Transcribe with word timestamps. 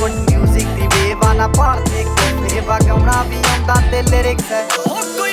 ਮੁੱਢ 0.00 0.12
뮤직 0.30 0.74
ਦੀ 0.76 0.86
ਵੇਵ 0.86 1.24
ਆ 1.24 1.32
ਨਾ 1.32 1.48
ਪਾੜਦੇ 1.48 2.04
ਕੋਈ 2.04 2.32
ਵੇਵ 2.32 2.72
ਗਾਉਣਾ 2.88 3.22
ਵੀ 3.22 3.36
ਆਉਂਦਾ 3.50 3.74
ਤੇ 3.90 4.02
ਲਿਰਿਕਸ 4.02 4.50
ਹੈ। 4.52 4.62
ਹੋਰ 4.88 5.02
ਕੋਈ 5.18 5.32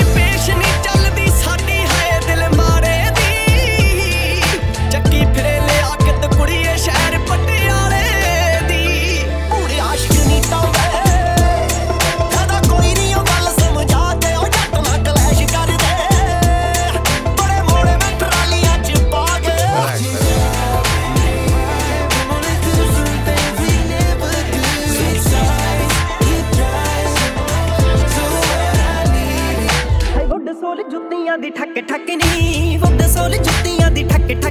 ਜੁੱਤੀਆਂ 31.29 31.38
ਦੀ 31.39 31.50
ਠੱਕ 31.50 31.79
ਠੱਕ 31.88 32.09
ਨੀ 32.11 32.78
ਵੁੱਡ 32.78 33.02
ਸੋਲ 33.08 33.36
ਜੁੱਤੀਆਂ 33.38 33.89
ਦੀ 33.92 34.03
ਠੱਕ 34.03 34.31
ਠੱਕ 34.42 34.48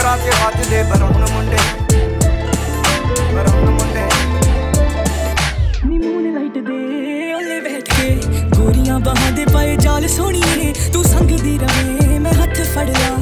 ਫਿਕਰਾਂ 0.00 0.18
'ਚ 0.18 0.34
ਵੱਜਦੇ 0.42 0.82
ਪਰ 0.82 1.02
ਹੁਣ 1.02 1.26
ਮੁੰਡੇ। 1.30 1.56
ਪਰ 3.34 3.48
ਹੁਣ 3.48 3.70
ਮੁੰਡੇ। 3.70 4.04
ਨਿਮੂਨ 5.86 6.32
ਲਾਈਟ 6.34 6.56
ਦੇ 6.68 7.34
ਓਲੇ 7.34 7.60
ਬੈਠ 7.60 7.90
ਕੇ 7.90 8.08
ਗੋਰੀਆਂ 8.56 8.98
ਬਾਹਾਂ 9.00 9.32
ਦੇ 9.32 9.44
ਪਾਏ 9.52 9.76
ਜਾਲ 9.76 10.06
ਸੋਣੀਏ 10.08 10.72
ਤੂੰ 10.92 11.04
ਸੰਗ 11.04 11.38
ਦੀ 11.40 11.58
ਰਵੇਂ, 11.58 12.20
ਮੈਂ 12.20 12.32
ਹੱਥ 12.32 12.60
ਫੜ 12.74 12.88
ਲਾ। 12.88 13.19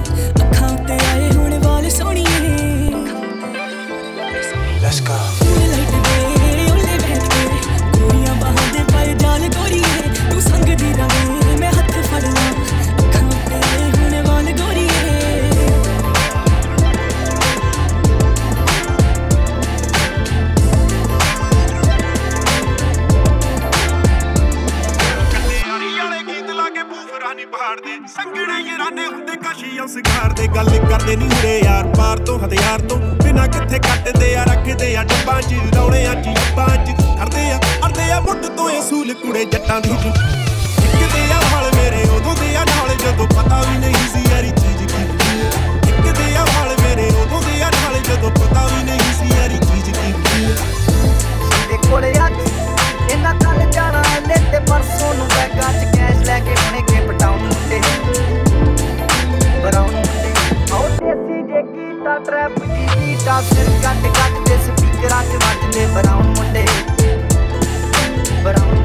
ਨਹੀਂ 27.38 27.46
ਪਹਾੜ 27.46 27.80
ਦੇ 27.80 27.90
ਸੰਗਣੇ 28.08 28.58
ਯਾਰਾਨੇ 28.60 29.06
ਹੁੰਦੇ, 29.06 29.36
ਕਾਸ਼ੀ 29.36 29.68
ਸਿਖਾਰ 29.88 30.32
ਦੇ 30.32 30.46
ਗੱਲ 30.46 30.68
ਕਰਦੇ 30.90 31.16
ਨਹੀਂ 31.16 31.28
ਹੁੰਦੇ 31.28 31.60
ਯਾਰ, 31.64 31.84
ਪਾਰ 31.96 32.18
ਤੋਂ 32.18 32.38
ਹਥਿਆਰ 32.38 32.80
ਤੋਂ। 32.80 32.98
ਬਿਨਾ 32.98 33.46
ਕਿੱਥੇ 33.46 33.78
ਕੱਟਦੇ 33.78 34.34
ਆ, 34.36 34.44
ਰੱਖਦੇ 34.44 34.96
ਆ 34.96 35.04
ਡੱਬਾਂ 35.04 35.40
'ਚ 35.42 35.54
ਲਾਉਣੇ 35.74 36.04
ਆ 36.06 36.14
ਚੀਪਾਂ 36.14 36.68
'ਚ। 36.76 36.96
ਕਰਦੇ 37.18 37.50
ਆ 37.50 37.60
ਅਰਦੇ 37.86 38.10
ਆ 38.12 38.20
ਮੁੱਢ 38.20 38.46
ਤੋਂ 38.46 38.70
ਇਹ 38.70 38.82
ਸੂਲ 38.82 39.14
ਕੁੜੇ 39.14 39.44
ਜੱਟਾਂ 39.44 39.80
ਦੀ 39.80 39.90
ਪੀੜੀ 62.58 63.17
ਦਾ 63.27 63.41
ਸਿਰ 63.42 63.70
ਕੱਟ 63.83 64.07
ਕੱਟ 64.19 64.48
ਦੇ 64.48 64.57
ਸਪੀਕਰਾਂ 64.67 65.23
'ਚ 65.24 65.45
ਵੱਜਦੇ 65.45 65.86
ਬਰਾਉਨ 65.86 66.35
ਮੁੰਡੇ। 66.36 66.64
ਬਰਾਉਨ 68.45 68.77